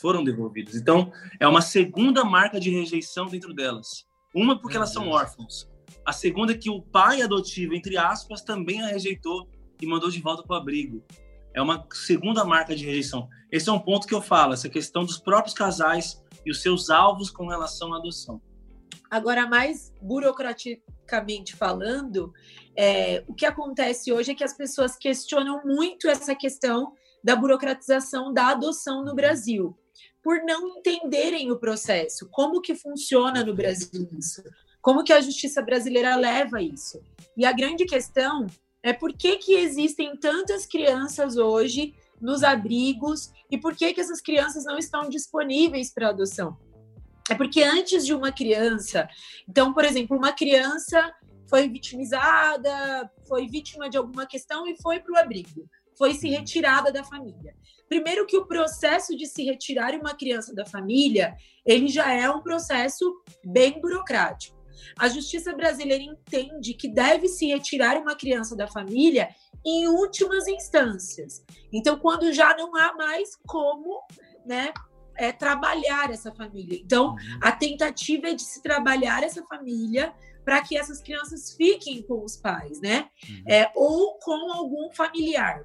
[0.00, 0.74] Foram devolvidas.
[0.74, 4.06] Então, é uma segunda marca de rejeição dentro delas.
[4.34, 5.04] Uma porque Meu elas Deus.
[5.04, 5.68] são órfãos.
[6.04, 9.48] A segunda é que o pai adotivo, entre aspas, também a rejeitou
[9.80, 11.04] e mandou de volta para o abrigo
[11.54, 13.28] é uma segunda marca de rejeição.
[13.50, 16.90] Esse é um ponto que eu falo, essa questão dos próprios casais e os seus
[16.90, 18.40] alvos com relação à adoção.
[19.10, 22.32] Agora, mais burocraticamente falando,
[22.76, 28.32] é, o que acontece hoje é que as pessoas questionam muito essa questão da burocratização
[28.32, 29.76] da adoção no Brasil,
[30.22, 34.42] por não entenderem o processo, como que funciona no Brasil isso,
[34.82, 37.00] como que a justiça brasileira leva isso.
[37.36, 38.46] E a grande questão
[38.82, 44.20] é por que, que existem tantas crianças hoje nos abrigos e por que, que essas
[44.20, 46.58] crianças não estão disponíveis para adoção.
[47.30, 49.08] É porque antes de uma criança,
[49.48, 51.12] então, por exemplo, uma criança
[51.48, 56.90] foi vitimizada, foi vítima de alguma questão e foi para o abrigo, foi se retirada
[56.90, 57.54] da família.
[57.88, 62.40] Primeiro que o processo de se retirar uma criança da família, ele já é um
[62.40, 64.61] processo bem burocrático.
[64.98, 69.28] A justiça brasileira entende que deve se retirar uma criança da família
[69.64, 71.44] em últimas instâncias.
[71.72, 74.02] Então, quando já não há mais como,
[74.44, 74.72] né,
[75.16, 76.80] é, trabalhar essa família.
[76.82, 77.38] Então, uhum.
[77.40, 80.12] a tentativa é de se trabalhar essa família
[80.44, 83.08] para que essas crianças fiquem com os pais, né?
[83.28, 83.44] Uhum.
[83.48, 85.64] É, ou com algum familiar.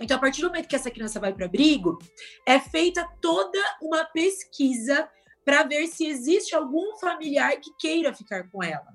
[0.00, 1.98] Então, a partir do momento que essa criança vai para abrigo,
[2.46, 5.08] é feita toda uma pesquisa
[5.48, 8.94] para ver se existe algum familiar que queira ficar com ela.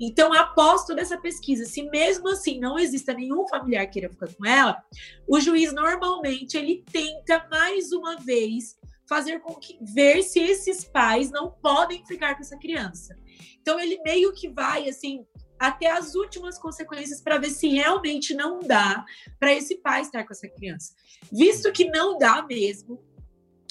[0.00, 4.32] Então, após toda essa pesquisa, se mesmo assim não exista nenhum familiar que queira ficar
[4.32, 4.82] com ela,
[5.28, 11.30] o juiz normalmente ele tenta mais uma vez fazer com que ver se esses pais
[11.30, 13.14] não podem ficar com essa criança.
[13.60, 15.26] Então ele meio que vai assim
[15.58, 19.04] até as últimas consequências para ver se realmente não dá
[19.38, 20.94] para esse pai estar com essa criança.
[21.30, 23.04] Visto que não dá mesmo,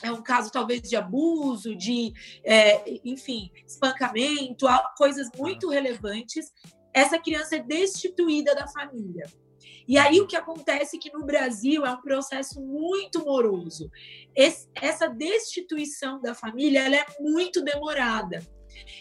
[0.03, 4.65] é um caso talvez de abuso, de, é, enfim, espancamento,
[4.97, 6.51] coisas muito relevantes,
[6.93, 9.25] essa criança é destituída da família.
[9.87, 13.89] E aí o que acontece é que no Brasil é um processo muito moroso.
[14.35, 18.45] Esse, essa destituição da família ela é muito demorada.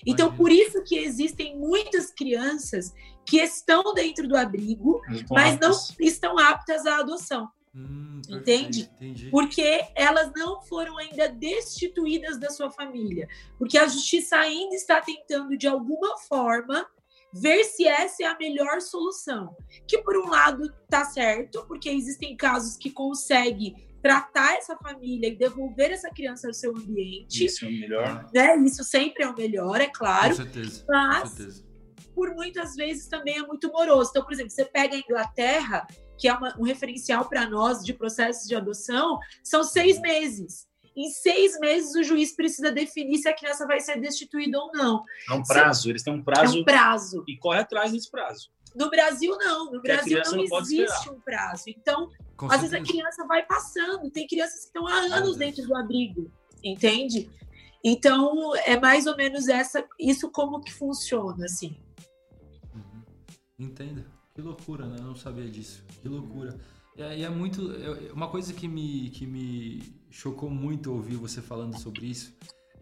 [0.07, 2.93] Então, por isso que existem muitas crianças
[3.27, 7.49] que estão dentro do abrigo, mas não estão aptas à adoção.
[7.79, 8.91] Hum, Entende?
[8.97, 9.31] Entendi.
[9.31, 13.29] Porque elas não foram ainda destituídas da sua família.
[13.59, 16.87] Porque a justiça ainda está tentando, de alguma forma,
[17.33, 19.57] ver se essa é a melhor solução.
[19.87, 25.37] Que, por um lado, está certo, porque existem casos que consegue tratar essa família e
[25.37, 27.45] devolver essa criança ao seu ambiente.
[27.45, 28.31] Isso é o melhor.
[28.33, 28.57] Né?
[28.59, 30.31] Isso sempre é o melhor, é claro.
[30.31, 30.85] Com certeza.
[30.89, 31.65] Mas, Com certeza.
[32.15, 34.11] por muitas vezes, também é muito moroso.
[34.11, 35.87] Então, por exemplo, você pega a Inglaterra
[36.19, 40.67] que é uma, um referencial para nós de processos de adoção, são seis meses.
[40.97, 45.05] Em seis meses, o juiz precisa definir se a criança vai ser destituída ou não.
[45.31, 45.91] É um prazo, se...
[45.91, 46.59] eles têm um prazo.
[46.59, 47.25] É um prazo.
[47.29, 48.51] E corre atrás desse prazo.
[48.75, 49.71] No Brasil, não.
[49.71, 51.65] No Brasil, não, não existe um prazo.
[51.69, 52.61] Então, Com às certeza.
[52.61, 54.11] vezes a criança vai passando.
[54.11, 56.31] Tem crianças que estão há anos dentro do abrigo,
[56.65, 57.31] entende?
[57.83, 61.77] Então, é mais ou menos essa, isso como que funciona, assim.
[62.75, 63.03] Uhum.
[63.57, 64.18] Entenda.
[64.39, 64.99] Que loucura, né?
[65.01, 65.83] Eu não sabia disso.
[66.01, 66.57] Que loucura.
[66.97, 67.73] E é, é muito.
[67.73, 72.33] É, uma coisa que me, que me chocou muito ouvir você falando sobre isso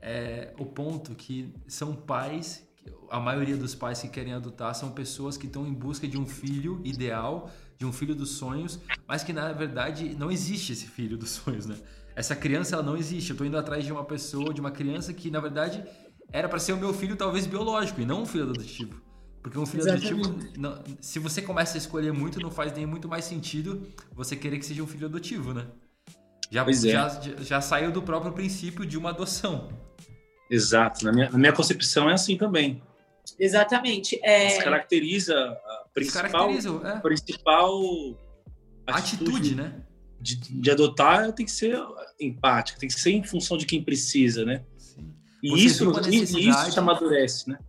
[0.03, 2.62] é o ponto que são pais,
[3.09, 6.27] a maioria dos pais que querem adotar são pessoas que estão em busca de um
[6.27, 11.16] filho ideal, de um filho dos sonhos, mas que na verdade não existe esse filho
[11.16, 11.79] dos sonhos, né?
[12.14, 13.31] Essa criança ela não existe.
[13.31, 15.83] Eu estou indo atrás de uma pessoa, de uma criança que na verdade
[16.31, 19.06] era para ser o meu filho talvez biológico e não um filho adotivo.
[19.47, 20.13] Porque um filho Exatamente.
[20.13, 24.35] adotivo, não, se você começa a escolher muito, não faz nem muito mais sentido você
[24.35, 25.69] querer que seja um filho adotivo, né?
[26.51, 26.73] Já, é.
[26.75, 29.69] já, já, saiu do próprio princípio de uma adoção.
[30.51, 31.05] Exato.
[31.05, 32.83] Na minha, na minha concepção é assim também.
[33.39, 34.19] Exatamente.
[34.21, 34.49] É...
[34.49, 37.01] Descaracteriza a principal, é.
[37.01, 37.81] principal
[38.85, 39.81] atitude, atitude né?
[40.21, 41.81] De, de, adotar tem que ser
[42.21, 44.65] empática, tem que ser em função de quem precisa, né?
[44.77, 45.15] Sim.
[45.41, 45.89] E isso,
[46.37, 47.61] isso te amadurece, né?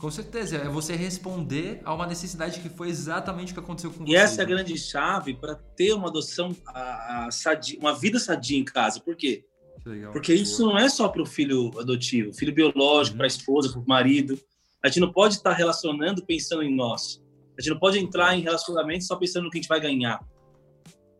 [0.00, 4.02] Com certeza, é você responder a uma necessidade que foi exatamente o que aconteceu com
[4.04, 4.12] e você.
[4.12, 8.18] E essa é a grande chave para ter uma adoção, a, a sadia, uma vida
[8.18, 8.98] sadia em casa.
[8.98, 9.44] Por quê?
[9.84, 10.72] Legal, Porque isso boa.
[10.72, 13.18] não é só para o filho adotivo, filho biológico, uhum.
[13.18, 14.40] para a esposa, para o marido.
[14.82, 17.22] A gente não pode estar relacionando pensando em nós.
[17.58, 20.18] A gente não pode entrar em relacionamento só pensando no que a gente vai ganhar.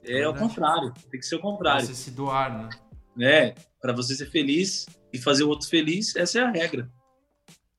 [0.02, 1.84] É, é o contrário, tem que ser o contrário.
[1.84, 2.70] Pra você se doar,
[3.14, 3.26] né?
[3.26, 6.90] É, para você ser feliz e fazer o outro feliz, essa é a regra.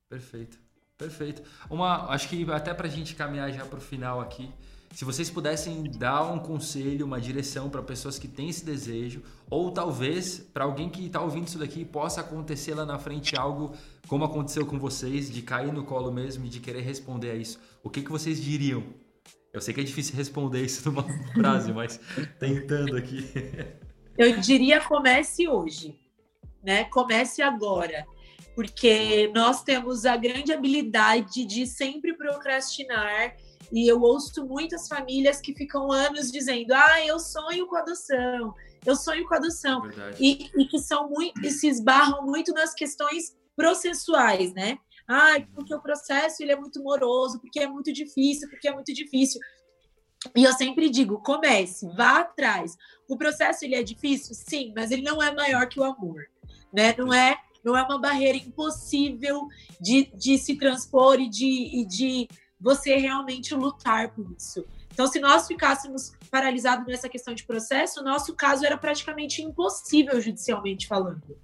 [0.08, 0.61] Perfeito.
[1.02, 1.42] Perfeito.
[1.68, 4.52] Uma, acho que até para a gente caminhar já para o final aqui,
[4.94, 9.72] se vocês pudessem dar um conselho, uma direção para pessoas que têm esse desejo, ou
[9.72, 13.74] talvez para alguém que está ouvindo isso daqui possa acontecer lá na frente algo
[14.08, 17.60] como aconteceu com vocês, de cair no colo mesmo e de querer responder a isso,
[17.82, 18.84] o que, que vocês diriam?
[19.52, 22.00] Eu sei que é difícil responder isso numa frase, mas
[22.40, 23.26] tentando aqui.
[24.16, 26.00] Eu diria comece hoje.
[26.64, 26.84] né?
[26.86, 28.06] Comece agora.
[28.54, 33.36] Porque nós temos a grande habilidade de sempre procrastinar
[33.72, 38.54] e eu ouço muitas famílias que ficam anos dizendo: ah, eu sonho com adoção,
[38.86, 39.82] eu sonho com adoção.
[40.20, 44.78] E, e, que são muito, e se esbarram muito nas questões processuais, né?
[45.08, 48.94] Ah, porque o processo ele é muito moroso, porque é muito difícil, porque é muito
[48.94, 49.40] difícil.
[50.36, 52.78] E eu sempre digo, comece, vá atrás.
[53.10, 56.22] O processo ele é difícil, sim, mas ele não é maior que o amor,
[56.72, 56.94] né?
[56.98, 59.48] Não é, não é uma barreira impossível
[59.80, 62.28] de, de se transpor e de, e de
[62.60, 64.66] você realmente lutar por isso.
[64.94, 70.20] Então, se nós ficássemos paralisados nessa questão de processo, o nosso caso era praticamente impossível
[70.22, 71.38] judicialmente falando.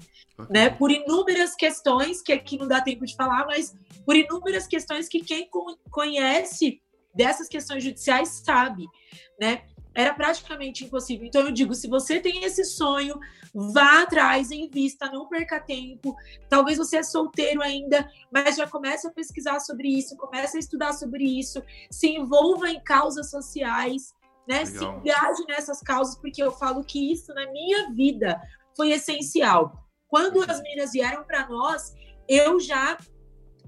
[0.49, 0.69] Né?
[0.69, 3.75] Por inúmeras questões, que aqui não dá tempo de falar, mas
[4.05, 5.49] por inúmeras questões que quem
[5.89, 6.81] conhece
[7.15, 8.85] dessas questões judiciais sabe,
[9.41, 9.63] né?
[9.97, 11.25] Era praticamente impossível.
[11.25, 13.19] Então eu digo, se você tem esse sonho,
[13.51, 16.15] vá atrás, invista, não perca tempo.
[16.47, 20.93] Talvez você é solteiro ainda, mas já comece a pesquisar sobre isso, comece a estudar
[20.93, 24.13] sobre isso, se envolva em causas sociais,
[24.47, 24.65] né?
[24.65, 24.69] Legal.
[24.69, 28.39] Se engaje nessas causas, porque eu falo que isso na minha vida
[28.75, 29.83] foi essencial.
[30.07, 31.95] Quando as meninas vieram para nós,
[32.27, 32.99] eu já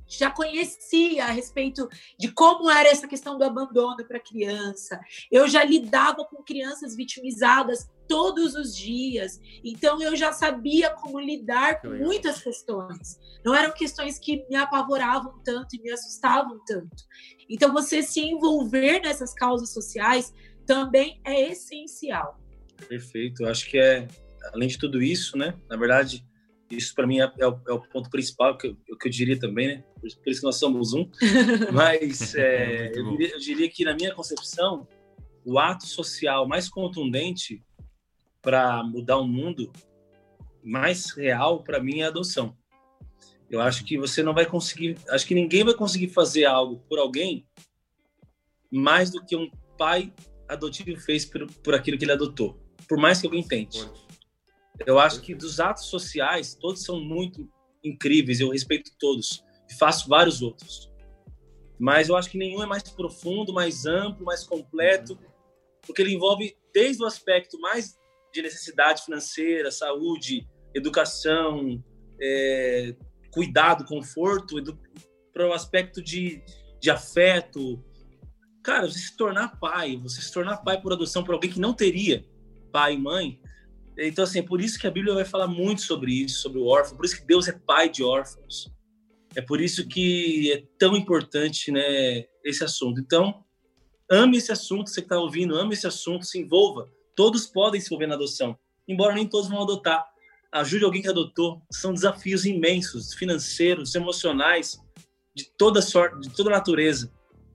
[0.10, 5.00] já conhecia a respeito de como era essa questão do abandono para criança.
[5.32, 9.39] Eu já lidava com crianças vitimizadas todos os dias.
[9.63, 13.19] Então eu já sabia como lidar com muitas questões.
[13.45, 17.04] Não eram questões que me apavoravam tanto e me assustavam tanto.
[17.48, 20.34] Então você se envolver nessas causas sociais
[20.65, 22.39] também é essencial.
[22.88, 23.43] Perfeito.
[23.43, 24.08] Eu acho que é
[24.54, 25.54] além de tudo isso, né?
[25.69, 26.26] Na verdade,
[26.71, 29.39] isso para mim é, é, o, é, o, ponto principal que eu, que eu diria
[29.39, 29.84] também, né?
[29.99, 31.10] Por, isso que nós somos um.
[31.73, 34.88] Mas é, é eu, diria, eu, diria, que, na minha concepção,
[35.43, 37.63] o ato social mais contundente
[38.41, 39.71] para mudar o mundo,
[40.63, 42.55] mais real, para mim, é a adoção.
[43.49, 46.99] Eu acho que você não vai conseguir, acho que ninguém vai conseguir fazer algo por
[46.99, 47.47] alguém
[48.71, 50.13] mais do que um pai
[50.47, 53.79] adotivo fez por, por aquilo que ele adotou, por mais que alguém tente.
[54.85, 57.47] Eu acho que dos atos sociais, todos são muito
[57.83, 60.91] incríveis, eu respeito todos e faço vários outros.
[61.79, 65.17] Mas eu acho que nenhum é mais profundo, mais amplo, mais completo,
[65.81, 67.97] porque ele envolve desde o aspecto mais
[68.33, 71.83] de necessidade financeira, saúde, educação,
[72.21, 72.95] é,
[73.31, 74.55] cuidado, conforto,
[75.33, 76.43] para o aspecto de,
[76.79, 77.83] de afeto.
[78.63, 81.73] Cara, você se tornar pai, você se tornar pai por adoção por alguém que não
[81.73, 82.25] teria
[82.71, 83.41] pai e mãe,
[84.07, 86.65] então, assim, é por isso que a Bíblia vai falar muito sobre isso, sobre o
[86.65, 88.71] órfão, por isso que Deus é pai de órfãos.
[89.35, 92.99] É por isso que é tão importante né, esse assunto.
[92.99, 93.43] Então,
[94.09, 96.89] ame esse assunto, você que está ouvindo, ame esse assunto, se envolva.
[97.15, 98.57] Todos podem se envolver na adoção,
[98.88, 100.07] embora nem todos vão adotar.
[100.51, 101.62] Ajude alguém que adotou.
[101.71, 104.79] São desafios imensos, financeiros, emocionais,
[105.35, 107.12] de toda sorte, de toda natureza.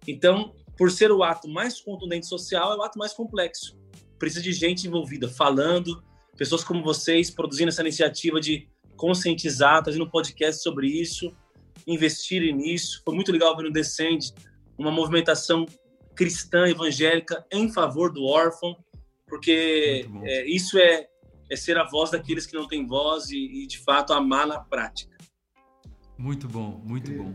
[0.07, 3.77] Então, por ser o ato mais contundente social, é o ato mais complexo.
[4.19, 6.03] Precisa de gente envolvida, falando,
[6.37, 11.35] pessoas como vocês produzindo essa iniciativa de conscientizar, trazendo um podcast sobre isso,
[11.87, 13.03] investirem nisso.
[13.05, 14.33] Foi muito legal ver no Descende
[14.79, 15.67] uma movimentação
[16.15, 18.77] cristã evangélica em favor do órfão,
[19.27, 21.09] porque é, isso é,
[21.51, 24.61] é ser a voz daqueles que não têm voz e, e de fato amar na
[24.61, 25.17] prática.
[26.17, 27.33] Muito bom, muito bom.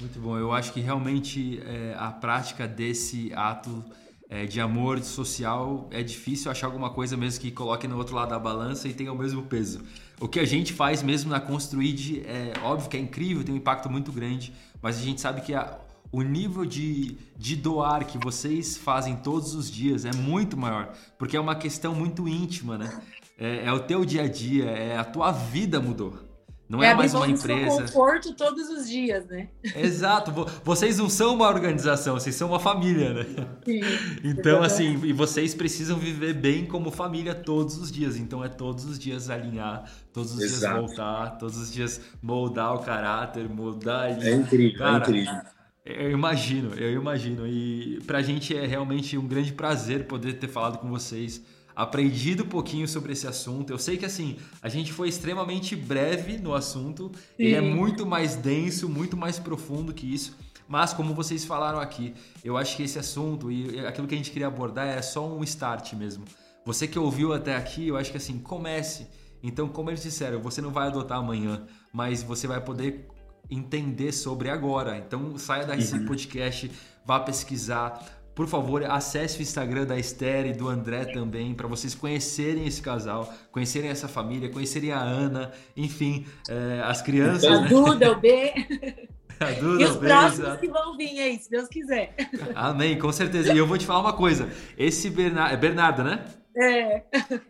[0.00, 0.38] Muito bom.
[0.38, 3.84] Eu acho que realmente é, a prática desse ato
[4.28, 8.30] é, de amor social, é difícil achar alguma coisa mesmo que coloque no outro lado
[8.30, 9.80] da balança e tenha o mesmo peso.
[10.20, 13.58] O que a gente faz mesmo na Construid é óbvio que é incrível, tem um
[13.58, 15.78] impacto muito grande, mas a gente sabe que a,
[16.12, 21.36] o nível de, de doar que vocês fazem todos os dias é muito maior, porque
[21.36, 23.00] é uma questão muito íntima, né?
[23.38, 26.27] É, é o teu dia a dia, é a tua vida mudou.
[26.68, 27.82] Não é, é mais uma empresa.
[27.82, 29.48] conforto todos os dias, né?
[29.74, 30.30] Exato.
[30.62, 33.26] Vocês não são uma organização, vocês são uma família, né?
[33.64, 33.80] Sim,
[34.22, 38.18] então, assim, e vocês precisam viver bem como família todos os dias.
[38.18, 40.74] Então, é todos os dias alinhar, todos os Exato.
[40.74, 44.10] dias voltar, todos os dias moldar o caráter, mudar.
[44.22, 45.40] É incrível, é Cara, é incrível.
[45.86, 47.46] Eu imagino, eu imagino.
[47.46, 51.42] E pra gente é realmente um grande prazer poder ter falado com vocês
[51.78, 53.72] aprendido um pouquinho sobre esse assunto.
[53.72, 57.44] Eu sei que assim, a gente foi extremamente breve no assunto, Sim.
[57.44, 60.36] ele é muito mais denso, muito mais profundo que isso.
[60.66, 62.14] Mas como vocês falaram aqui,
[62.44, 65.44] eu acho que esse assunto e aquilo que a gente queria abordar é só um
[65.44, 66.24] start mesmo.
[66.66, 69.06] Você que ouviu até aqui, eu acho que assim, comece.
[69.40, 73.06] Então, como eles disseram, você não vai adotar amanhã, mas você vai poder
[73.48, 74.98] entender sobre agora.
[74.98, 76.06] Então, saia desse uhum.
[76.06, 76.72] podcast,
[77.06, 81.92] vá pesquisar, por favor, acesse o Instagram da Esther e do André também, para vocês
[81.92, 87.50] conhecerem esse casal, conhecerem essa família, conhecerem a Ana, enfim, é, as crianças.
[87.50, 87.68] A né?
[87.68, 88.52] Duda, o B.
[89.40, 92.14] A Duda, e os próximos que vão vir aí, se Deus quiser.
[92.54, 93.52] Amém, com certeza.
[93.52, 95.54] E eu vou te falar uma coisa: esse Bernardo.
[95.54, 96.24] É Bernardo, né?
[96.56, 97.02] É.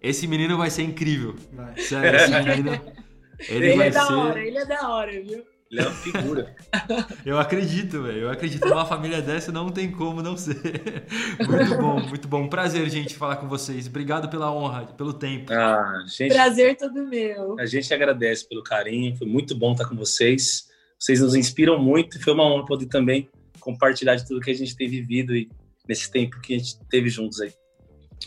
[0.02, 1.34] Esse menino vai ser incrível.
[1.52, 1.78] Vai.
[1.80, 2.80] Sério, esse menino.
[3.46, 4.12] Ele, ele é da ser...
[4.14, 5.44] hora, ele é da hora, viu?
[5.70, 6.56] Ele é uma figura.
[7.26, 8.20] eu acredito, velho.
[8.20, 10.56] Eu acredito numa família dessa, não tem como não ser.
[11.46, 12.48] muito bom, muito bom.
[12.48, 13.86] Prazer, gente, falar com vocês.
[13.86, 15.52] Obrigado pela honra, pelo tempo.
[15.52, 17.58] Ah, gente, Prazer todo meu.
[17.58, 19.14] A gente agradece pelo carinho.
[19.16, 20.68] Foi muito bom estar com vocês.
[20.98, 23.28] Vocês nos inspiram muito e foi uma honra poder também
[23.60, 25.50] compartilhar de tudo que a gente tem vivido e
[25.86, 27.52] nesse tempo que a gente teve juntos aí.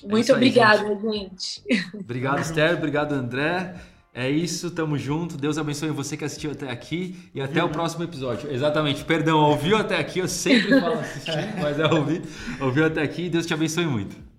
[0.04, 1.64] Muito é obrigada, gente.
[1.70, 1.96] gente.
[1.96, 2.76] Obrigado, Esther.
[2.76, 3.76] Obrigado, André.
[4.14, 5.38] É isso, tamo junto.
[5.38, 8.52] Deus abençoe você que assistiu até aqui e até o próximo episódio.
[8.52, 12.22] Exatamente, perdão, ouviu até aqui, eu sempre falo assistir, mas é ouvir.
[12.60, 14.31] Ouviu até aqui, Deus te abençoe muito.